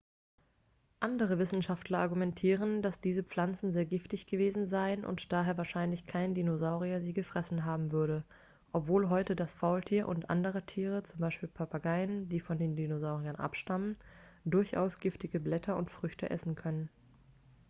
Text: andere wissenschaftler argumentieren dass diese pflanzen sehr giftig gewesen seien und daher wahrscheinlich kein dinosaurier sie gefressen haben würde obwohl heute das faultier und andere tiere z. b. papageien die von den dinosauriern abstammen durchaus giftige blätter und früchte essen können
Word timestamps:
andere 0.99 1.37
wissenschaftler 1.37 1.99
argumentieren 1.99 2.81
dass 2.81 3.01
diese 3.01 3.21
pflanzen 3.23 3.71
sehr 3.71 3.85
giftig 3.85 4.25
gewesen 4.25 4.67
seien 4.67 5.05
und 5.05 5.31
daher 5.31 5.59
wahrscheinlich 5.59 6.07
kein 6.07 6.33
dinosaurier 6.33 7.01
sie 7.01 7.13
gefressen 7.13 7.65
haben 7.65 7.91
würde 7.91 8.23
obwohl 8.71 9.09
heute 9.11 9.35
das 9.35 9.53
faultier 9.53 10.07
und 10.07 10.31
andere 10.31 10.65
tiere 10.65 11.03
z. 11.03 11.19
b. 11.19 11.45
papageien 11.45 12.27
die 12.29 12.39
von 12.39 12.57
den 12.57 12.75
dinosauriern 12.75 13.35
abstammen 13.35 13.95
durchaus 14.43 14.97
giftige 14.97 15.39
blätter 15.39 15.77
und 15.77 15.91
früchte 15.91 16.31
essen 16.31 16.55
können 16.55 16.89